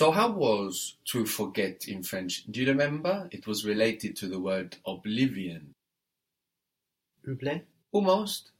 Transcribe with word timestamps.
So 0.00 0.10
how 0.12 0.30
was 0.30 0.96
to 1.12 1.26
forget 1.26 1.86
in 1.86 2.02
French? 2.02 2.46
Do 2.50 2.58
you 2.62 2.68
remember? 2.68 3.28
It 3.32 3.46
was 3.46 3.66
related 3.66 4.16
to 4.16 4.28
the 4.28 4.40
word 4.40 4.78
oblivion. 4.86 5.74
Oublier. 7.28 7.60
Almost. 7.92 8.50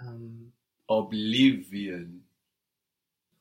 Um, 0.00 0.50
Oblivion. 0.88 2.24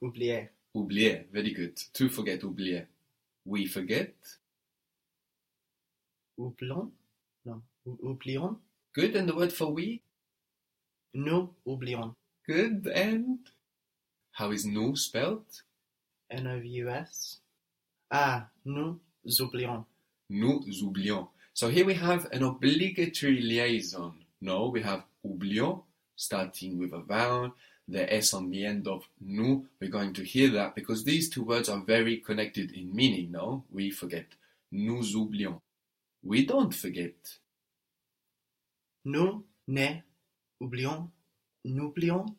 oublier. 0.04 0.52
Oublier. 0.76 1.26
Very 1.34 1.52
good. 1.52 1.78
To 1.94 2.10
forget, 2.10 2.44
oublier. 2.44 2.86
We 3.44 3.66
forget. 3.66 4.14
Oublions. 6.38 6.92
Ou- 7.48 8.00
Oublions. 8.04 8.58
Good. 8.94 9.16
And 9.16 9.28
the 9.28 9.36
word 9.36 9.52
for 9.52 9.74
we? 9.74 10.04
Nous 11.16 11.50
oublions. 11.66 12.14
Good. 12.46 12.86
And 12.86 13.40
how 14.34 14.52
is 14.52 14.64
nous 14.64 14.96
spelled? 15.06 15.64
N-O-U-S. 16.32 17.42
Ah, 18.10 18.50
nous 18.66 19.00
oublions. 19.40 19.86
Nous 20.30 20.64
oublions. 20.84 21.28
So 21.54 21.70
here 21.70 21.86
we 21.86 21.94
have 21.96 22.28
an 22.32 22.44
obligatory 22.44 23.42
liaison. 23.42 24.14
No, 24.42 24.70
we 24.70 24.82
have 24.82 25.04
oublions 25.24 25.84
starting 26.16 26.78
with 26.78 26.94
a 26.94 27.00
vowel, 27.00 27.54
the 27.88 28.12
S 28.14 28.34
on 28.34 28.50
the 28.50 28.66
end 28.66 28.88
of 28.88 29.04
nous. 29.20 29.66
We're 29.80 29.90
going 29.90 30.14
to 30.14 30.24
hear 30.24 30.50
that 30.52 30.76
because 30.76 31.04
these 31.04 31.30
two 31.30 31.44
words 31.44 31.68
are 31.68 31.82
very 31.82 32.18
connected 32.18 32.72
in 32.72 32.96
meaning. 32.96 33.32
No, 33.32 33.66
we 33.72 33.92
forget. 33.92 34.28
Nous 34.72 35.16
oublions. 35.16 35.60
We 36.24 36.46
don't 36.46 36.74
forget. 36.74 37.16
Nous 39.06 39.44
ne 39.68 40.02
oublions. 40.62 41.10
N'oublions 41.66 42.36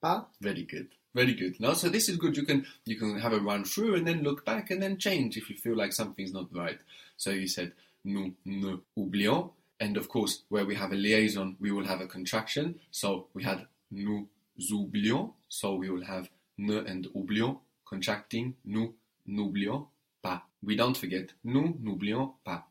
pas. 0.00 0.28
Very 0.40 0.64
good. 0.64 0.88
Very 1.14 1.34
good. 1.34 1.60
No, 1.60 1.74
so 1.74 1.88
this 1.88 2.08
is 2.08 2.16
good. 2.16 2.36
You 2.36 2.44
can 2.44 2.66
you 2.84 2.96
can 2.96 3.18
have 3.20 3.32
a 3.32 3.38
run 3.38 3.64
through 3.64 3.94
and 3.94 4.06
then 4.06 4.22
look 4.22 4.44
back 4.44 4.70
and 4.70 4.82
then 4.82 4.98
change 4.98 5.36
if 5.36 5.48
you 5.48 5.56
feel 5.56 5.76
like 5.76 5.92
something's 5.92 6.32
not 6.32 6.54
right. 6.54 6.78
So 7.16 7.30
you 7.30 7.46
said 7.46 7.72
nous 8.04 8.32
ne 8.44 8.80
oublions, 8.96 9.50
and 9.78 9.96
of 9.96 10.08
course 10.08 10.42
where 10.48 10.66
we 10.66 10.74
have 10.74 10.92
a 10.92 10.96
liaison, 10.96 11.56
we 11.60 11.70
will 11.70 11.86
have 11.86 12.00
a 12.00 12.08
contraction. 12.08 12.80
So 12.90 13.28
we 13.32 13.44
had 13.44 13.66
nous 13.92 14.26
oublions. 14.72 15.32
So 15.48 15.76
we 15.76 15.88
will 15.88 16.04
have 16.04 16.28
ne 16.58 16.78
and 16.78 17.06
oublions 17.14 17.58
contracting. 17.84 18.54
Nous 18.64 18.94
n'oublions 19.28 19.86
pas. 20.20 20.42
We 20.62 20.76
don't 20.76 20.96
forget. 20.96 21.32
Nous 21.44 21.78
n'oublions 21.80 22.32
pas. 22.44 22.64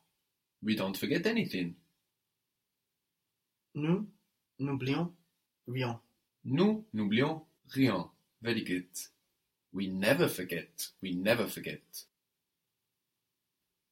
We 0.62 0.76
don't 0.76 0.98
forget 0.98 1.26
anything. 1.28 1.76
Nous 3.76 4.06
n'oublions 4.60 5.12
rien. 5.67 6.00
Nous 6.45 6.84
n'oublions 6.94 7.42
rien. 7.70 8.10
Very 8.44 8.61
good. 8.61 8.89
We 9.72 9.88
never 9.88 10.27
forget. 10.27 10.91
We 11.02 11.16
never 11.16 11.47
forget. 11.47 11.81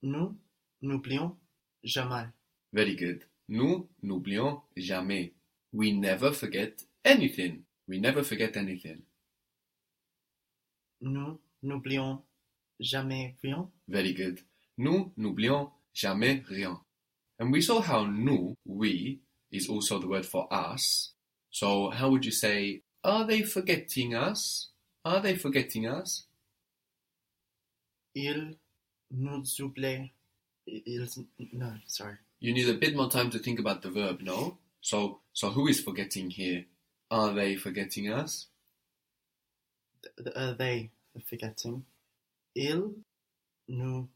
Nous 0.04 0.36
n'oublions 0.82 1.38
jamais. 1.86 2.28
Very 2.74 2.96
good. 2.98 3.24
Nous 3.48 3.88
n'oublions 4.04 4.62
jamais. 4.76 5.32
We 5.72 5.94
never 5.94 6.34
forget 6.34 6.84
anything. 7.06 7.64
We 7.88 8.00
never 8.00 8.24
forget 8.24 8.58
anything. 8.58 9.04
Nous 11.00 11.40
n'oublions 11.64 12.22
jamais 12.80 13.36
rien. 13.42 13.70
Very 13.88 14.14
good. 14.14 14.42
Nous 14.78 15.14
n'oublions 15.18 15.72
jamais 15.94 16.44
rien. 16.46 16.78
And 17.40 17.54
we 17.54 17.62
saw 17.62 17.80
how 17.80 18.06
nous, 18.06 18.56
we, 18.66 19.22
is 19.50 19.70
also 19.70 19.98
the 19.98 20.08
word 20.08 20.26
for 20.26 20.52
us. 20.54 21.14
So 21.50 21.90
how 21.90 22.10
would 22.10 22.26
you 22.26 22.32
say, 22.32 22.82
are 23.04 23.26
they 23.26 23.42
forgetting 23.42 24.16
us? 24.16 24.70
Are 25.04 25.22
they 25.22 25.36
forgetting 25.36 25.88
us? 25.88 26.26
Ils 28.16 28.56
nous 29.12 29.60
oublient. 29.60 30.12
Ils, 30.68 31.20
no, 31.54 31.74
sorry. 31.88 32.18
You 32.40 32.54
need 32.54 32.70
a 32.70 32.74
bit 32.74 32.96
more 32.96 33.10
time 33.10 33.30
to 33.32 33.40
think 33.40 33.60
about 33.60 33.82
the 33.82 33.90
verb, 33.90 34.22
no? 34.22 34.58
So, 34.82 35.20
so 35.34 35.50
who 35.50 35.68
is 35.68 35.80
forgetting 35.80 36.32
here? 36.32 36.66
Are 37.10 37.34
they 37.34 37.56
forgetting 37.56 38.12
us? 38.12 38.48
Th- 40.18 40.36
uh, 40.36 40.54
they 40.54 40.90
forgetting. 41.26 41.84
Ils 42.56 42.92
nous 43.68 44.08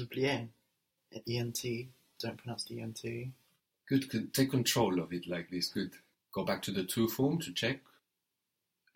oublient. 0.00 0.48
ENT. 1.28 1.88
Don't 2.20 2.36
pronounce 2.36 2.64
the 2.64 2.80
ENT. 2.80 3.02
Good, 3.88 4.08
good. 4.08 4.32
Take 4.32 4.50
control 4.50 5.00
of 5.00 5.12
it 5.12 5.26
like 5.26 5.50
this. 5.50 5.68
Good. 5.68 5.92
Go 6.32 6.44
back 6.44 6.62
to 6.62 6.70
the 6.70 6.84
two 6.84 7.08
form 7.08 7.38
to 7.40 7.52
check. 7.52 7.80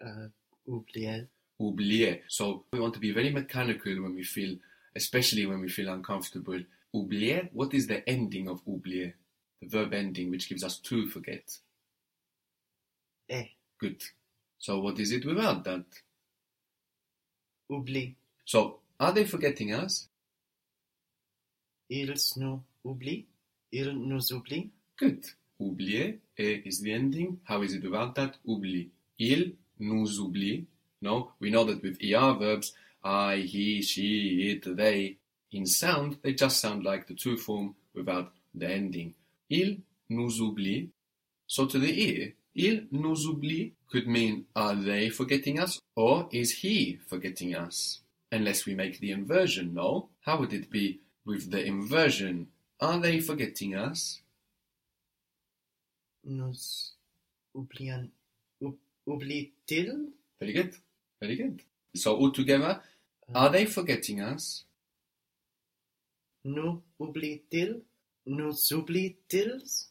Uh, 0.05 0.29
oublier. 0.69 1.29
Oublier. 1.61 2.21
So 2.29 2.65
we 2.73 2.81
want 2.81 2.95
to 2.95 3.01
be 3.01 3.13
very 3.13 3.31
mechanical 3.31 4.03
when 4.03 4.15
we 4.15 4.25
feel, 4.25 4.57
especially 4.95 5.47
when 5.47 5.61
we 5.61 5.69
feel 5.69 5.89
uncomfortable. 5.89 6.61
Oublier. 6.95 7.49
What 7.53 7.75
is 7.75 7.87
the 7.87 8.07
ending 8.09 8.49
of 8.49 8.61
oublier? 8.69 9.15
The 9.63 9.69
verb 9.69 9.95
ending, 9.95 10.31
which 10.31 10.49
gives 10.49 10.63
us 10.63 10.79
to 10.79 11.09
forget. 11.09 11.59
Et. 13.29 13.51
Good. 13.79 14.03
So 14.59 14.81
what 14.81 14.99
is 14.99 15.13
it 15.13 15.25
without 15.25 15.65
that? 15.65 15.85
Oubli. 17.71 18.15
So 18.45 18.81
are 19.01 19.13
they 19.13 19.25
forgetting 19.25 19.73
us? 19.73 20.09
Ils 21.91 22.37
nous 22.37 22.63
oublient. 22.85 23.25
Ils 23.73 23.93
nous 23.95 24.33
oublient. 24.33 24.71
Good. 24.97 25.25
Oublier. 25.61 26.19
Et 26.37 26.63
is 26.67 26.81
the 26.81 26.93
ending. 26.93 27.41
How 27.45 27.63
is 27.63 27.75
it 27.75 27.83
without 27.83 28.15
that? 28.17 28.37
Oubli. 28.47 28.91
Il 29.19 29.57
nous 29.79 30.21
oublie. 30.21 30.67
No, 31.03 31.33
we 31.39 31.51
know 31.51 31.65
that 31.65 31.83
with 31.83 31.99
er 32.03 32.35
verbs, 32.39 32.73
I, 33.03 33.37
he, 33.37 33.83
she, 33.83 34.53
it, 34.53 34.77
they, 34.77 35.19
in 35.53 35.67
sound, 35.67 36.19
they 36.23 36.33
just 36.33 36.61
sound 36.61 36.85
like 36.85 37.07
the 37.07 37.15
two 37.15 37.37
form 37.37 37.75
without 37.95 38.33
the 38.55 38.71
ending. 38.71 39.15
Il 39.51 39.83
nous 40.09 40.41
oublie. 40.41 40.89
So 41.47 41.67
to 41.67 41.79
the 41.79 41.93
ear, 41.93 42.33
il 42.55 42.87
nous 42.91 43.27
oublie 43.27 43.73
could 43.91 44.07
mean 44.07 44.47
are 44.57 44.75
they 44.75 45.09
forgetting 45.09 45.61
us 45.61 45.81
or 45.95 46.29
is 46.33 46.51
he 46.63 46.99
forgetting 47.07 47.55
us? 47.55 48.01
Unless 48.33 48.67
we 48.67 48.75
make 48.75 48.99
the 48.99 49.13
inversion, 49.13 49.75
no? 49.75 50.09
How 50.23 50.39
would 50.39 50.53
it 50.53 50.71
be 50.71 51.01
with 51.25 51.51
the 51.51 51.65
inversion? 51.65 52.49
Are 52.81 52.99
they 52.99 53.21
forgetting 53.21 53.77
us? 53.77 54.21
Nous 56.25 56.93
oublions. 57.55 58.11
Ou- 59.07 59.13
Oublient-ils? 59.13 60.09
Very 60.41 60.53
good. 60.53 60.75
Very 61.21 61.37
good. 61.37 61.63
So 61.95 62.17
all 62.17 62.31
together, 62.33 62.81
are 63.35 63.51
they 63.51 63.67
forgetting 63.67 64.21
us? 64.21 64.65
Nous 66.45 66.83
oublient-ils? 67.01 67.81
Nous 68.27 68.73
oublient-ils? 68.73 69.91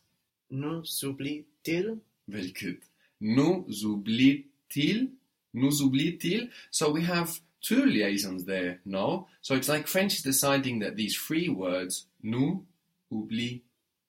Nous 0.51 0.83
oublient-ils? 1.03 1.99
Very 2.27 2.51
good. 2.51 2.79
Nous 3.21 3.65
oublie-t-il? 3.85 5.09
Nous 5.53 5.81
oublie-t-il? 5.81 6.49
So 6.71 6.91
we 6.91 7.01
have 7.05 7.39
two 7.61 7.85
liaisons 7.85 8.45
there, 8.45 8.79
no? 8.85 9.27
So 9.41 9.55
it's 9.55 9.69
like 9.69 9.87
French 9.87 10.15
is 10.15 10.21
deciding 10.23 10.79
that 10.79 10.95
these 10.95 11.15
three 11.15 11.49
words, 11.49 12.07
nous, 12.21 12.63
oublie, 13.11 13.61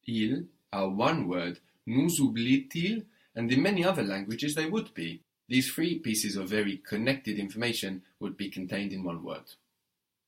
il, 0.07 0.45
are 0.73 0.89
one 0.91 1.27
word. 1.29 1.61
Nous 1.87 2.21
oublie-t-il? 2.21 3.05
And 3.35 3.51
in 3.51 3.63
many 3.63 3.85
other 3.85 4.03
languages 4.03 4.55
they 4.55 4.67
would 4.67 4.95
be. 4.95 5.23
These 5.49 5.73
three 5.73 5.99
pieces 5.99 6.37
of 6.37 6.49
very 6.49 6.79
connected 6.79 7.39
information 7.39 8.03
would 8.21 8.37
be 8.37 8.49
contained 8.49 8.93
in 8.93 9.05
one 9.05 9.23
word. 9.23 9.45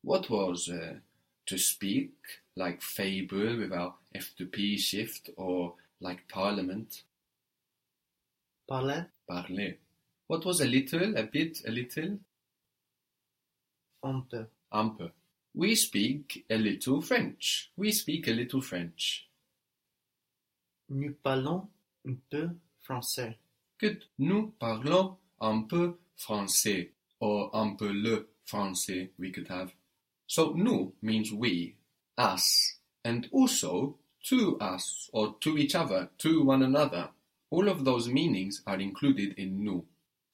What 0.03 0.29
was 0.29 0.69
uh, 0.69 0.95
to 1.47 1.59
speak, 1.59 2.13
like 2.55 2.83
fable 2.83 3.57
without 3.57 3.97
F2P 4.15 4.79
shift, 4.79 5.31
or 5.37 5.75
like 6.01 6.29
parliament? 6.29 7.03
Parler? 8.69 9.07
Parler. 9.29 9.77
What 10.27 10.45
was 10.45 10.61
a 10.61 10.67
little, 10.67 11.17
a 11.17 11.23
bit, 11.23 11.59
a 11.67 11.71
little? 11.71 12.19
Un 14.03 14.23
peu. 14.31 14.47
Un 14.73 14.91
peu. 14.91 15.11
We 15.55 15.75
speak 15.75 16.45
a 16.51 16.59
little 16.59 17.01
French. 17.01 17.71
We 17.77 17.93
speak 17.93 18.29
a 18.29 18.33
little 18.33 18.61
French. 18.61 19.29
Nous 20.89 21.15
parlons 21.25 21.69
un 22.07 22.17
peu 22.31 22.51
français. 22.87 23.37
Good. 23.81 24.05
Nous 24.19 24.53
parlons 24.59 25.17
un 25.41 25.63
peu 25.63 25.97
français. 26.17 26.91
Or 27.21 27.51
un 27.55 27.77
peu 27.77 27.93
le 27.93 28.29
français 28.47 29.11
we 29.19 29.33
could 29.33 29.49
have. 29.49 29.73
So 30.27 30.53
nous 30.53 30.93
means 31.01 31.33
we, 31.33 31.77
us, 32.19 32.77
and 33.05 33.27
also 33.33 33.97
to 34.29 34.59
us 34.61 35.09
or 35.13 35.37
to 35.41 35.57
each 35.57 35.75
other, 35.75 36.11
to 36.19 36.43
one 36.43 36.63
another. 36.63 37.09
All 37.51 37.69
of 37.69 37.85
those 37.85 38.09
meanings 38.09 38.63
are 38.67 38.81
included 38.81 39.35
in 39.39 39.65
nous. 39.65 39.85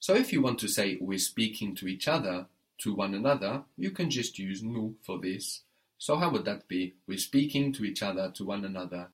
So 0.01 0.15
if 0.15 0.33
you 0.33 0.43
want 0.43 0.59
to 0.61 0.69
say 0.69 0.99
we're 1.01 1.19
speaking 1.19 1.77
to 1.77 1.87
each 1.87 2.09
other, 2.09 2.47
to 2.79 2.95
one 2.95 3.15
another, 3.15 3.63
you 3.77 3.93
can 3.93 4.11
just 4.11 4.39
use 4.39 4.63
nous 4.63 4.95
for 5.03 5.21
this. 5.21 5.63
So 5.99 6.17
how 6.17 6.31
would 6.31 6.45
that 6.47 6.67
be? 6.67 6.95
We're 7.07 7.19
speaking 7.19 7.73
to 7.75 7.85
each 7.85 8.03
other, 8.03 8.33
to 8.35 8.45
one 8.45 8.65
another. 8.65 9.11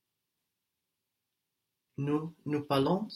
Nous, 1.98 2.32
nous 2.46 2.62
parlons? 2.62 3.08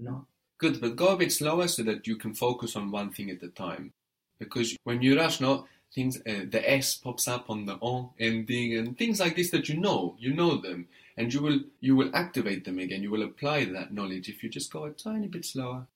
Non. 0.00 0.24
Good, 0.58 0.80
but 0.80 0.96
go 0.96 1.08
a 1.08 1.16
bit 1.16 1.30
slower 1.30 1.68
so 1.68 1.82
that 1.82 2.06
you 2.06 2.16
can 2.16 2.34
focus 2.34 2.74
on 2.74 2.90
one 2.90 3.10
thing 3.12 3.30
at 3.30 3.42
a 3.42 3.48
time. 3.48 3.92
Because 4.38 4.76
when 4.84 5.02
you 5.02 5.16
rush, 5.16 5.40
no, 5.40 5.66
things, 5.94 6.18
uh, 6.26 6.46
the 6.50 6.62
S 6.68 6.96
pops 6.96 7.28
up 7.28 7.50
on 7.50 7.66
the 7.66 7.74
on 7.80 8.10
ending, 8.18 8.76
and 8.76 8.96
things 8.96 9.20
like 9.20 9.36
this 9.36 9.50
that 9.50 9.68
you 9.68 9.76
know, 9.76 10.16
you 10.18 10.32
know 10.32 10.56
them, 10.56 10.88
and 11.16 11.32
you 11.32 11.42
will 11.42 11.60
you 11.80 11.96
will 11.96 12.10
activate 12.14 12.64
them 12.64 12.78
again. 12.78 13.02
You 13.02 13.10
will 13.10 13.22
apply 13.22 13.66
that 13.66 13.92
knowledge 13.92 14.28
if 14.28 14.42
you 14.42 14.48
just 14.48 14.72
go 14.72 14.84
a 14.84 14.90
tiny 14.90 15.28
bit 15.28 15.44
slower. 15.44 15.86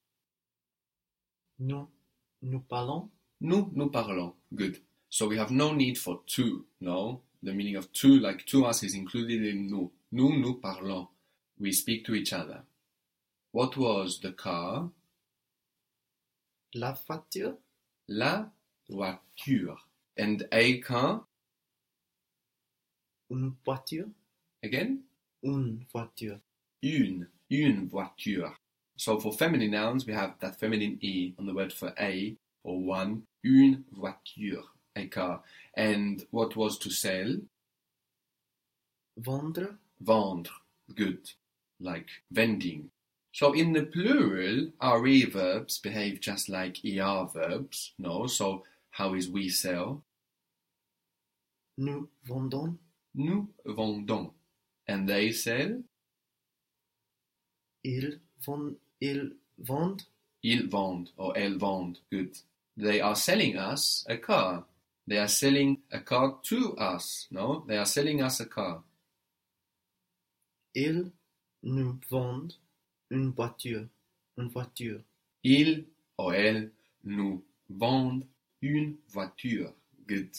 Nous, 1.59 1.89
nous 2.43 2.63
parlons. 2.69 3.09
Nous, 3.41 3.71
nous 3.75 3.91
parlons. 3.91 4.35
Good. 4.55 4.81
So 5.09 5.29
we 5.29 5.39
have 5.39 5.51
no 5.51 5.73
need 5.73 5.97
for 5.97 6.21
tu, 6.27 6.67
no? 6.81 7.21
The 7.43 7.53
meaning 7.53 7.77
of 7.77 7.93
tu, 7.93 8.19
like 8.19 8.45
to 8.47 8.67
us, 8.67 8.83
is 8.83 8.95
included 8.95 9.45
in 9.45 9.71
nous. 9.71 9.91
Nous, 10.13 10.39
nous 10.39 10.61
parlons. 10.61 11.09
We 11.59 11.73
speak 11.73 12.05
to 12.07 12.15
each 12.15 12.33
other. 12.33 12.63
What 13.53 13.77
was 13.77 14.21
the 14.21 14.33
car? 14.33 14.91
La 16.75 16.95
voiture. 17.07 17.55
La 18.09 18.47
voiture. 18.91 19.77
And 20.17 20.47
a 20.51 20.81
car? 20.81 21.25
Une 23.31 23.57
voiture. 23.65 24.09
Again? 24.63 25.05
Une 25.45 25.87
voiture. 25.93 26.41
Une. 26.83 27.29
Une 27.51 27.89
voiture. 27.89 28.57
So 28.97 29.19
for 29.21 29.33
feminine 29.33 29.71
nouns, 29.71 30.07
we 30.07 30.13
have 30.15 30.39
that 30.41 30.59
feminine 30.59 30.99
e 31.01 31.35
on 31.39 31.47
the 31.47 31.55
word 31.55 31.73
for 31.73 31.93
a 31.99 32.37
or 32.65 32.81
one. 32.81 33.23
Une 33.45 33.85
voiture. 33.93 34.65
A 34.97 35.07
car. 35.07 35.43
And 35.77 36.25
what 36.31 36.57
was 36.57 36.79
to 36.79 36.91
sell? 36.91 37.37
Vendre. 39.19 39.77
Vendre. 40.01 40.51
Good. 40.95 41.31
Like 41.81 42.09
vending. 42.31 42.91
So 43.33 43.53
in 43.53 43.73
the 43.73 43.83
plural, 43.83 44.71
our 44.81 45.05
e 45.07 45.25
verbs 45.25 45.79
behave 45.79 46.21
just 46.21 46.49
like 46.49 46.79
er 46.85 47.27
verbs. 47.35 47.93
No? 47.99 48.27
So 48.27 48.63
how 48.91 49.15
is 49.15 49.29
we 49.29 49.49
sell? 49.49 50.05
Nous 51.77 52.09
vendons. 52.25 52.79
Nous 53.15 53.49
vendons. 53.67 54.31
And 54.87 55.09
they 55.09 55.33
sell? 55.33 55.83
Ils 57.83 58.21
vendent. 58.47 58.77
Ils 59.01 59.33
vendent. 59.59 60.05
Ils 60.45 60.69
vendent 60.69 61.11
or 61.17 61.37
elles 61.37 61.59
vendent. 61.59 61.99
Good. 62.13 62.39
They 62.77 63.01
are 63.01 63.17
selling 63.17 63.57
us 63.57 64.05
a 64.09 64.17
car. 64.17 64.65
They 65.09 65.19
are 65.19 65.29
selling 65.29 65.79
a 65.91 65.99
car 65.99 66.39
to 66.45 66.77
us. 66.77 67.27
No? 67.33 67.65
They 67.67 67.79
are 67.79 67.87
selling 67.87 68.23
us 68.23 68.39
a 68.39 68.47
car. 68.47 68.85
Ils 70.75 71.11
nous 71.65 71.99
vendent 72.09 72.55
une 73.11 73.31
voiture. 73.31 73.87
Une 74.39 74.49
voiture. 74.49 75.01
Ils 75.43 75.85
ou 76.19 76.31
elles 76.31 76.71
nous 77.05 77.43
vendent 77.69 78.27
une 78.63 78.97
voiture. 79.09 79.73
Good. 80.07 80.31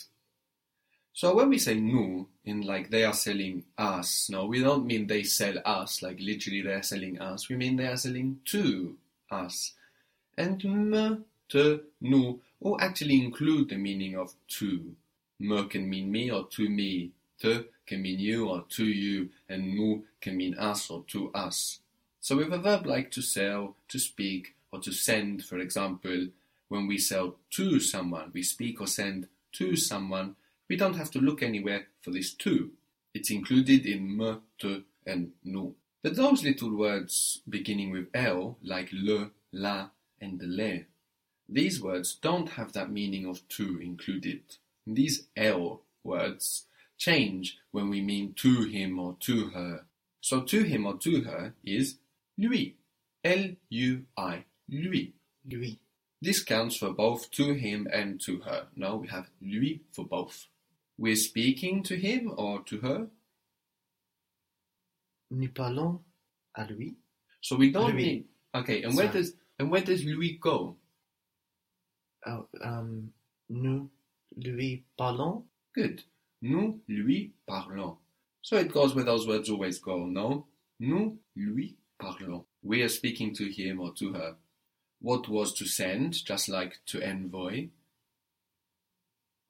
So 1.13 1.33
when 1.35 1.49
we 1.49 1.59
say 1.59 1.75
nous, 1.75 2.27
in 2.43 2.61
like 2.61 2.89
they 2.89 3.05
are 3.05 3.13
selling 3.13 3.63
us, 3.77 4.29
no, 4.29 4.45
we 4.45 4.61
don't 4.61 4.85
mean 4.85 5.07
they 5.07 5.23
sell 5.23 5.55
us, 5.65 6.01
like 6.01 6.19
literally 6.19 6.61
they 6.61 6.73
are 6.73 6.83
selling 6.83 7.19
us. 7.21 7.47
We 7.47 7.55
mean 7.55 7.77
they 7.77 7.87
are 7.87 7.97
selling 7.97 8.39
to 8.45 8.97
us. 9.31 9.73
And 10.37 10.61
me, 10.63 11.17
te, 11.47 11.79
nous 12.01 12.41
all 12.59 12.81
actually 12.81 13.23
include 13.23 13.69
the 13.69 13.77
meaning 13.77 14.17
of 14.17 14.33
to. 14.59 14.93
Me 15.39 15.65
can 15.67 15.89
mean 15.89 16.11
me 16.11 16.31
or 16.31 16.47
to 16.49 16.69
me. 16.69 17.11
Te 17.39 17.65
can 17.85 18.01
mean 18.01 18.19
you 18.19 18.49
or 18.49 18.65
to 18.69 18.85
you. 18.85 19.29
And 19.49 19.75
nous 19.75 20.01
can 20.21 20.37
mean 20.37 20.55
us 20.57 20.89
or 20.89 21.03
to 21.07 21.31
us. 21.33 21.79
So 22.21 22.37
with 22.37 22.51
a 22.53 22.57
verb 22.57 22.85
like 22.85 23.11
to 23.11 23.21
sell, 23.21 23.75
to 23.89 23.99
speak, 23.99 24.55
or 24.71 24.79
to 24.81 24.91
send, 24.91 25.45
for 25.45 25.59
example, 25.59 26.27
when 26.69 26.87
we 26.87 26.97
sell 26.97 27.35
to 27.51 27.79
someone, 27.79 28.31
we 28.33 28.43
speak 28.43 28.81
or 28.81 28.87
send 28.87 29.27
to 29.53 29.75
someone, 29.75 30.35
we 30.67 30.75
don't 30.75 30.95
have 30.95 31.11
to 31.11 31.19
look 31.19 31.43
anywhere 31.43 31.87
for 32.01 32.11
this 32.11 32.33
to. 32.33 32.71
It's 33.13 33.31
included 33.31 33.85
in 33.85 34.17
me, 34.17 34.37
te, 34.59 34.83
and 35.05 35.31
nous. 35.43 35.73
But 36.01 36.15
those 36.15 36.43
little 36.43 36.75
words 36.75 37.41
beginning 37.47 37.91
with 37.91 38.07
L, 38.13 38.57
like 38.63 38.89
le, 38.91 39.31
la, 39.53 39.89
and 40.19 40.41
le, 40.43 40.81
these 41.47 41.81
words 41.81 42.15
don't 42.15 42.49
have 42.49 42.73
that 42.73 42.91
meaning 42.91 43.25
of 43.25 43.47
to 43.49 43.79
included. 43.79 44.41
These 44.87 45.27
L 45.37 45.81
words 46.03 46.65
change 46.97 47.57
when 47.71 47.89
we 47.89 48.01
mean 48.01 48.33
to 48.37 48.63
him 48.63 48.99
or 48.99 49.15
to 49.21 49.49
her. 49.49 49.85
So 50.21 50.41
to 50.41 50.63
him 50.63 50.85
or 50.85 50.97
to 50.99 51.21
her 51.23 51.53
is 51.63 51.97
lui. 52.37 52.75
L-U-I. 53.23 54.45
Lui. 54.69 55.13
Lui. 55.49 55.79
This 56.21 56.43
counts 56.43 56.77
for 56.77 56.91
both 56.91 57.29
to 57.31 57.53
him 57.53 57.87
and 57.91 58.19
to 58.21 58.39
her. 58.41 58.67
Now 58.75 58.95
we 58.95 59.07
have 59.09 59.29
lui 59.41 59.81
for 59.91 60.05
both. 60.05 60.47
We're 60.97 61.15
speaking 61.15 61.83
to 61.83 61.95
him 61.97 62.33
or 62.35 62.63
to 62.63 62.79
her. 62.79 63.07
Nous 65.31 65.49
parlons 65.49 65.99
à 66.57 66.67
lui. 66.69 66.95
So 67.41 67.55
we 67.57 67.71
don't 67.71 67.93
Lui. 67.93 68.03
mean 68.03 68.25
okay, 68.55 68.83
and 68.83 68.95
where 68.95 69.07
does 69.11 69.33
and 69.59 69.69
where 69.69 69.81
does 69.81 70.03
lui 70.05 70.37
go? 70.41 70.77
Oh, 72.25 72.47
um, 72.63 73.11
nous 73.49 73.89
lui 74.37 74.83
parlons. 74.97 75.43
Good. 75.73 76.03
Nous 76.45 76.79
lui 76.87 77.33
parlons. 77.47 77.97
So 78.43 78.57
it 78.57 78.71
goes 78.71 78.93
where 78.93 79.03
those 79.03 79.27
words 79.27 79.49
always 79.49 79.79
go, 79.79 80.05
no? 80.05 80.45
Nous 80.79 81.17
lui 81.35 81.75
parlons. 81.99 82.45
We 82.61 82.83
are 82.83 82.89
speaking 82.89 83.33
to 83.33 83.45
him 83.45 83.79
or 83.79 83.91
to 83.95 84.13
her. 84.13 84.35
What 85.01 85.27
was 85.27 85.55
to 85.55 85.65
send, 85.65 86.23
just 86.23 86.47
like 86.47 86.81
to 86.85 87.01
envoy? 87.01 87.69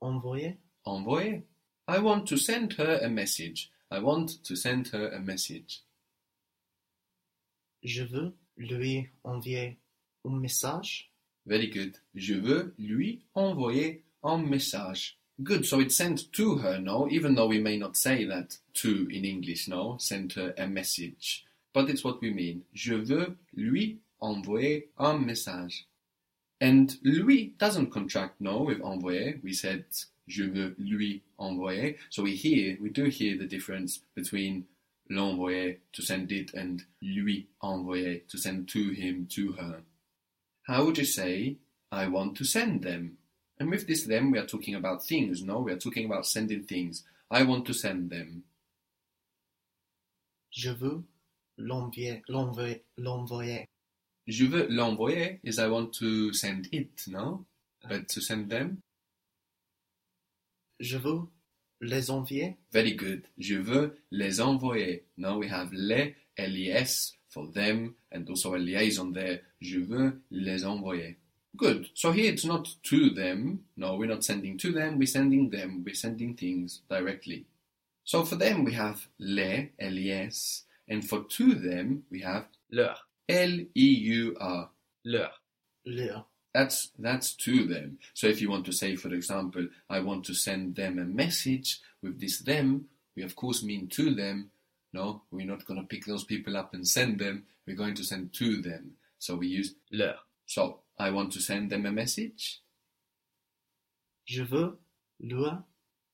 Envoyer. 0.02 0.56
Envoyer. 0.88 1.44
I 1.86 2.00
want 2.00 2.28
to 2.28 2.38
send 2.38 2.74
her 2.78 3.00
a 3.04 3.10
message. 3.10 3.70
I 3.92 4.00
want 4.00 4.42
to 4.46 4.56
send 4.56 4.88
her 4.94 5.10
a 5.10 5.20
message. 5.20 5.82
Je 7.84 8.04
veux 8.04 8.32
lui 8.56 9.10
envoyer 9.26 9.76
un 10.24 10.40
message. 10.40 11.12
Very 11.46 11.68
good. 11.68 11.98
Je 12.16 12.36
veux 12.36 12.74
lui 12.80 13.26
envoyer 13.36 14.02
un 14.24 14.38
message. 14.38 15.18
Good. 15.44 15.66
So 15.66 15.80
it's 15.80 15.98
sent 15.98 16.32
to 16.34 16.58
her, 16.58 16.80
no? 16.80 17.10
Even 17.10 17.36
though 17.36 17.48
we 17.48 17.60
may 17.60 17.78
not 17.78 17.98
say 17.98 18.24
that 18.26 18.58
to 18.76 19.08
in 19.12 19.26
English, 19.26 19.68
no? 19.68 19.98
Send 20.00 20.34
her 20.34 20.54
a 20.58 20.66
message. 20.66 21.46
But 21.74 21.90
it's 21.90 22.04
what 22.04 22.22
we 22.22 22.32
mean. 22.32 22.64
Je 22.74 22.96
veux 22.96 23.36
lui 23.54 23.98
envoyer 24.22 24.86
un 24.98 25.26
message. 25.26 25.86
And 26.62 26.96
lui 27.04 27.54
doesn't 27.58 27.92
contract, 27.92 28.40
no, 28.40 28.62
with 28.62 28.80
envoyer. 28.80 29.44
We 29.44 29.54
said 29.54 29.86
je 30.28 30.44
veux 30.44 30.74
lui 30.78 31.22
envoyer. 31.38 31.98
So 32.10 32.24
we 32.24 32.36
hear, 32.36 32.78
we 32.82 32.90
do 32.90 33.06
hear 33.06 33.38
the 33.38 33.46
difference 33.46 34.00
between 34.16 34.66
l'envoyer 35.10 35.78
to 35.92 36.02
send 36.02 36.32
it 36.32 36.54
and 36.54 36.84
lui 37.02 37.48
envoyer 37.62 38.26
to 38.30 38.38
send 38.38 38.70
to 38.70 38.92
him, 38.92 39.28
to 39.32 39.52
her. 39.54 39.82
How 40.64 40.86
would 40.86 40.98
you 40.98 41.06
say, 41.06 41.58
I 41.92 42.08
want 42.08 42.38
to 42.38 42.46
send 42.46 42.84
them? 42.84 43.18
And 43.60 43.70
with 43.70 43.88
this 43.88 44.04
them, 44.06 44.32
we 44.32 44.40
are 44.40 44.46
talking 44.46 44.76
about 44.76 45.06
things, 45.06 45.44
no? 45.44 45.60
We 45.60 45.72
are 45.72 45.78
talking 45.78 46.06
about 46.06 46.26
sending 46.26 46.64
things. 46.64 47.04
I 47.32 47.44
want 47.44 47.66
to 47.66 47.74
send 47.74 48.10
them. 48.10 48.44
Je 50.52 50.72
veux 50.72 51.04
l'envoyer. 51.58 52.22
L'envoyer. 52.28 52.84
L'envoyer. 52.98 53.66
Je 54.28 54.46
veux 54.46 54.68
l'envoyer 54.70 55.40
is 55.44 55.60
I 55.60 55.68
want 55.68 55.92
to 56.00 56.34
send 56.34 56.68
it, 56.72 57.08
no? 57.08 57.46
But 57.88 58.08
to 58.10 58.22
send 58.22 58.50
them? 58.50 58.82
Je 60.80 60.98
veux 60.98 61.28
les 61.82 62.10
envoyer. 62.10 62.58
Very 62.72 62.94
good. 62.94 63.28
Je 63.38 63.56
veux 63.56 63.98
les 64.12 64.42
envoyer. 64.42 65.06
Now 65.18 65.38
we 65.38 65.48
have 65.48 65.72
les, 65.72 66.16
les 66.38 67.14
for 67.30 67.48
them, 67.48 67.96
and 68.12 68.28
also 68.30 68.56
a 68.56 68.58
liaison 68.58 69.12
there. 69.12 69.42
Je 69.62 69.80
veux 69.80 70.22
les 70.32 70.66
envoyer. 70.66 71.18
Good. 71.56 71.90
So 71.94 72.12
here 72.12 72.32
it's 72.32 72.46
not 72.46 72.68
to 72.84 73.10
them. 73.10 73.66
No, 73.78 73.96
we're 73.96 74.10
not 74.10 74.24
sending 74.24 74.58
to 74.60 74.72
them. 74.72 74.98
We're 74.98 75.06
sending 75.08 75.50
them. 75.50 75.84
We're 75.86 75.96
sending 75.96 76.36
things 76.36 76.82
directly. 76.90 77.46
So 78.04 78.24
for 78.24 78.36
them 78.36 78.64
we 78.64 78.74
have 78.74 79.08
les, 79.20 79.72
les, 79.80 80.64
and 80.88 81.08
for 81.08 81.24
to 81.24 81.56
them 81.56 82.04
we 82.12 82.22
have 82.22 82.48
Leur. 82.72 82.98
L-E-U-R. 83.28 84.70
Leur. 85.06 85.32
Leur. 85.86 86.26
That's 86.54 86.92
that's 86.98 87.34
to 87.34 87.66
them. 87.66 88.00
So 88.14 88.28
if 88.28 88.42
you 88.42 88.50
want 88.50 88.66
to 88.66 88.72
say, 88.72 88.96
for 88.96 89.14
example, 89.14 89.68
I 89.90 90.00
want 90.00 90.26
to 90.26 90.34
send 90.34 90.76
them 90.76 91.00
a 91.00 91.04
message 91.04 91.82
with 92.02 92.20
this 92.22 92.40
them, 92.40 92.86
we 93.16 93.24
of 93.24 93.36
course 93.36 93.64
mean 93.64 93.88
to 93.90 94.14
them. 94.14 94.52
No, 94.94 95.24
we're 95.32 95.46
not 95.46 95.66
going 95.66 95.82
to 95.82 95.88
pick 95.88 96.06
those 96.06 96.24
people 96.24 96.56
up 96.56 96.74
and 96.74 96.88
send 96.88 97.20
them. 97.20 97.44
We're 97.68 97.76
going 97.76 97.96
to 97.96 98.04
send 98.04 98.34
to 98.34 98.62
them. 98.62 98.92
So 99.20 99.36
we 99.36 99.48
use 99.48 99.76
Leur. 99.92 100.16
so 100.46 100.80
I 100.98 101.12
want 101.12 101.32
to 101.34 101.40
send 101.40 101.70
them 101.70 101.86
a 101.86 101.92
message. 101.92 102.62
Je 104.26 104.44
veux 104.44 104.78
lui 105.20 105.50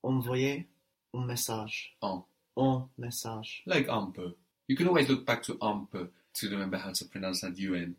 envoyer 0.03 0.67
un 1.13 1.25
message. 1.25 1.95
En. 2.01 2.25
Un 2.57 2.89
message. 2.97 3.63
Like 3.65 3.87
un 3.89 4.11
peu. 4.11 4.35
You 4.67 4.75
can 4.75 4.87
always 4.87 5.07
look 5.07 5.25
back 5.25 5.43
to 5.43 5.57
un 5.61 5.87
peu 5.91 6.09
to 6.33 6.49
remember 6.49 6.77
how 6.77 6.91
to 6.91 7.05
pronounce 7.05 7.41
that 7.41 7.57
UN. 7.57 7.95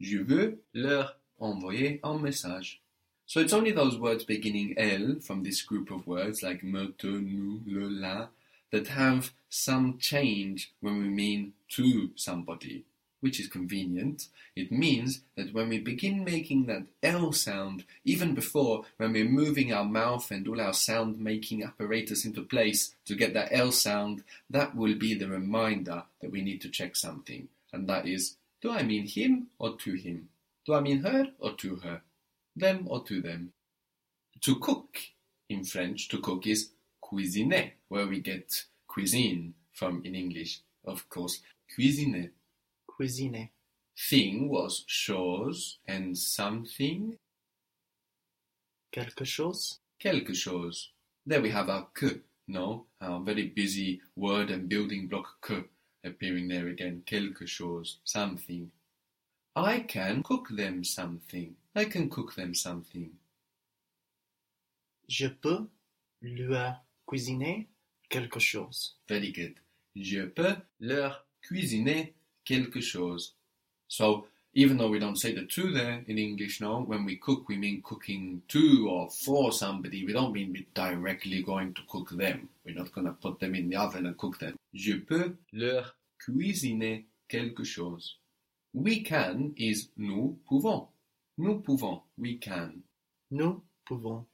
Je 0.00 0.18
veux 0.18 0.58
leur 0.72 1.16
envoyer 1.38 2.00
un 2.02 2.18
message. 2.18 2.80
So 3.26 3.40
it's 3.40 3.52
only 3.52 3.70
those 3.70 3.98
words 3.98 4.24
beginning 4.24 4.74
L 4.76 5.20
from 5.20 5.44
this 5.44 5.62
group 5.62 5.90
of 5.90 6.06
words 6.06 6.42
like 6.42 6.64
me, 6.64 6.92
te, 6.98 7.06
nous, 7.06 7.60
le, 7.66 7.88
la 7.88 8.28
that 8.72 8.88
have 8.88 9.32
some 9.48 9.98
change 9.98 10.72
when 10.80 10.98
we 10.98 11.08
mean 11.08 11.52
to 11.68 12.10
somebody, 12.16 12.84
which 13.20 13.38
is 13.38 13.46
convenient. 13.48 14.28
It 14.56 14.72
means 14.72 15.20
that 15.36 15.54
when 15.54 15.68
we 15.68 15.78
begin 15.78 16.24
making 16.24 16.66
that 16.66 16.86
L 17.02 17.32
sound, 17.32 17.84
even 18.04 18.34
before 18.34 18.84
when 18.96 19.12
we're 19.12 19.28
moving 19.28 19.72
our 19.72 19.84
mouth 19.84 20.30
and 20.30 20.46
all 20.48 20.60
our 20.60 20.72
sound 20.72 21.20
making 21.20 21.62
apparatus 21.62 22.24
into 22.24 22.42
place 22.42 22.94
to 23.06 23.14
get 23.14 23.34
that 23.34 23.52
L 23.52 23.72
sound, 23.72 24.24
that 24.48 24.74
will 24.74 24.94
be 24.94 25.14
the 25.14 25.28
reminder 25.28 26.04
that 26.20 26.30
we 26.30 26.42
need 26.42 26.60
to 26.62 26.68
check 26.68 26.96
something. 26.96 27.48
And 27.72 27.88
that 27.88 28.06
is, 28.06 28.36
do 28.60 28.70
I 28.70 28.82
mean 28.82 29.06
him 29.06 29.48
or 29.58 29.76
to 29.76 29.94
him? 29.94 30.28
Do 30.66 30.74
I 30.74 30.80
mean 30.80 31.02
her 31.02 31.28
or 31.38 31.54
to 31.54 31.76
her? 31.76 32.02
Them 32.56 32.86
or 32.88 33.02
to 33.04 33.20
them? 33.20 33.52
To 34.42 34.58
cook 34.58 34.98
in 35.48 35.64
French, 35.64 36.08
to 36.08 36.18
cook 36.18 36.46
is 36.46 36.70
cuisiner, 37.02 37.72
where 37.88 38.06
we 38.06 38.20
get 38.20 38.64
cuisine 38.86 39.54
from 39.72 40.02
in 40.04 40.14
English, 40.14 40.60
of 40.84 41.08
course. 41.08 41.40
Cuisiner. 41.76 42.30
Cuisiner. 43.00 43.48
Thing 43.96 44.50
was 44.50 44.84
chose 44.86 45.78
and 45.88 46.14
something, 46.14 47.16
Quelque 48.92 49.24
chose. 49.24 49.78
quelque 49.98 50.34
chose. 50.34 50.90
There 51.24 51.40
we 51.40 51.48
have 51.50 51.70
our 51.70 51.88
que, 51.94 52.20
no? 52.46 52.84
Our 53.00 53.20
very 53.20 53.48
busy 53.48 54.02
word 54.16 54.50
and 54.50 54.68
building 54.68 55.06
block 55.08 55.40
que 55.40 55.64
appearing 56.04 56.48
there 56.48 56.68
again. 56.68 57.02
Quelque 57.06 57.46
chose, 57.46 58.00
something. 58.04 58.70
I 59.56 59.80
can 59.80 60.22
cook 60.22 60.48
them 60.50 60.84
something. 60.84 61.54
I 61.74 61.86
can 61.86 62.10
cook 62.10 62.34
them 62.34 62.54
something. 62.54 63.12
Je 65.08 65.28
peux 65.28 65.66
lui 66.20 66.54
cuisiner 67.06 67.66
quelque 68.10 68.40
chose. 68.40 68.96
Very 69.08 69.32
good. 69.32 69.54
Je 69.96 70.26
peux 70.26 70.54
leur 70.80 71.24
cuisiner 71.42 72.14
quelque 72.44 72.80
chose. 72.80 73.32
So, 73.88 74.26
even 74.52 74.78
though 74.78 74.88
we 74.88 74.98
don't 74.98 75.18
say 75.18 75.32
the 75.32 75.44
to 75.44 75.72
there 75.72 76.02
in 76.06 76.18
English 76.18 76.60
now, 76.60 76.80
when 76.80 77.04
we 77.04 77.16
cook, 77.16 77.48
we 77.48 77.56
mean 77.56 77.82
cooking 77.82 78.42
to 78.48 78.88
or 78.90 79.08
for 79.24 79.52
somebody. 79.52 80.04
We 80.04 80.12
don't 80.12 80.32
mean 80.32 80.52
we're 80.52 80.66
directly 80.74 81.42
going 81.42 81.74
to 81.74 81.82
cook 81.88 82.10
them. 82.10 82.48
We're 82.64 82.74
not 82.74 82.92
going 82.92 83.06
to 83.06 83.12
put 83.12 83.38
them 83.38 83.54
in 83.54 83.68
the 83.68 83.76
oven 83.76 84.06
and 84.06 84.16
cook 84.16 84.38
them. 84.40 84.56
Je 84.74 84.94
peux 84.94 85.36
leur 85.52 85.94
cuisiner 86.18 87.04
quelque 87.28 87.64
chose. 87.64 88.16
We 88.72 89.02
can 89.02 89.54
is 89.56 89.88
nous 89.96 90.36
pouvons. 90.48 90.88
Nous 91.38 91.60
pouvons. 91.60 92.02
We 92.18 92.38
can. 92.38 92.82
Nous 93.30 93.62
pouvons. 93.88 94.24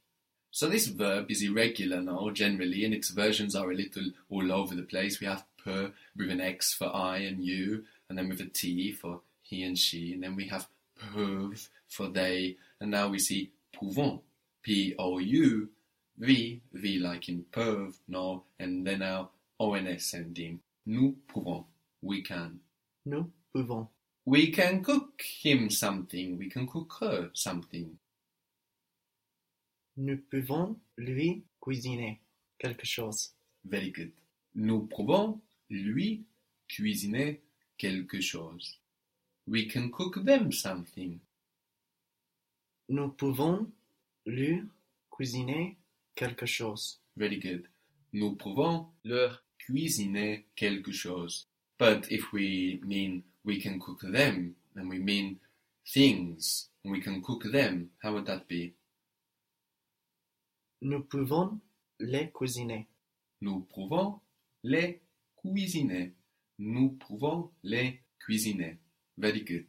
So 0.50 0.68
this 0.68 0.86
verb 0.86 1.30
is 1.30 1.42
irregular 1.42 2.00
now, 2.00 2.30
generally, 2.30 2.84
and 2.86 2.94
its 2.94 3.10
versions 3.10 3.54
are 3.54 3.70
a 3.70 3.74
little 3.74 4.04
all 4.30 4.50
over 4.50 4.74
the 4.74 4.82
place. 4.82 5.20
We 5.20 5.26
have 5.26 5.44
per 5.62 5.92
with 6.16 6.30
an 6.30 6.40
X 6.40 6.72
for 6.72 6.94
I 6.94 7.18
and 7.18 7.44
you, 7.44 7.84
and 8.08 8.18
then 8.18 8.28
with 8.28 8.40
a 8.40 8.46
T 8.46 8.92
for 8.92 9.20
he 9.42 9.62
and 9.64 9.78
she, 9.78 10.14
and 10.14 10.22
then 10.22 10.36
we 10.36 10.48
have 10.48 10.68
peuvent 10.98 11.68
for 11.88 12.08
they, 12.08 12.56
and 12.80 12.90
now 12.90 13.08
we 13.08 13.18
see 13.18 13.52
pouvons, 13.74 14.20
P-O-U, 14.62 15.68
V, 16.18 16.62
V 16.72 16.98
like 16.98 17.28
in 17.28 17.44
peuvent, 17.52 17.94
no, 18.08 18.44
and 18.58 18.86
then 18.86 19.02
our 19.02 19.28
ONS 19.58 20.14
ending. 20.14 20.60
Nous 20.86 21.16
pouvons, 21.28 21.64
we 22.02 22.22
can. 22.22 22.58
Nous 23.04 23.30
pouvons. 23.54 23.88
We 24.24 24.50
can 24.50 24.82
cook 24.82 25.22
him 25.22 25.70
something, 25.70 26.38
we 26.38 26.48
can 26.50 26.66
cook 26.66 26.92
her 27.00 27.30
something. 27.32 27.96
Nous 29.96 30.18
pouvons 30.30 30.76
lui 30.98 31.44
cuisiner 31.60 32.20
quelque 32.58 32.84
chose. 32.84 33.32
Very 33.64 33.90
good. 33.90 34.12
Nous 34.54 34.86
pouvons 34.86 35.40
lui 35.70 36.24
cuisiner 36.68 37.40
quelque 37.78 38.20
chose. 38.20 38.78
We 39.46 39.68
can 39.68 39.90
cook 39.90 40.24
them 40.24 40.52
something. 40.52 41.20
Nous 42.88 43.08
pouvons 43.10 43.70
lui 44.24 44.62
cuisiner 45.10 45.76
quelque 46.14 46.46
chose. 46.46 47.00
Very 47.16 47.38
good. 47.38 47.68
Nous 48.12 48.34
pouvons 48.36 48.88
leur 49.04 49.42
cuisiner 49.58 50.46
quelque 50.54 50.92
chose. 50.92 51.46
But 51.78 52.10
if 52.10 52.32
we 52.32 52.80
mean 52.84 53.22
we 53.44 53.60
can 53.60 53.78
cook 53.78 54.00
them, 54.02 54.54
and 54.74 54.88
we 54.88 54.98
mean 54.98 55.38
things, 55.86 56.68
we 56.84 57.00
can 57.00 57.22
cook 57.22 57.44
them, 57.52 57.90
how 58.02 58.12
would 58.14 58.26
that 58.26 58.46
be? 58.48 58.74
Nous 60.82 61.02
pouvons 61.04 61.58
les 61.98 62.30
cuisiner. 62.30 62.86
Nous 63.40 63.60
pouvons 63.60 64.20
les 64.62 65.00
cuisiner. 65.36 66.12
Nous 66.58 66.90
pouvons 66.90 67.50
les 67.62 68.00
cuisiner. 68.18 68.78
Very 69.18 69.42
good. 69.44 69.66